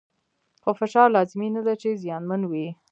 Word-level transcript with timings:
خو 0.63 0.71
فشار 0.79 1.07
لازمي 1.15 1.49
نه 1.55 1.61
دی 1.65 1.75
چې 1.81 1.99
زیانمن 2.03 2.41
وي. 2.51 2.67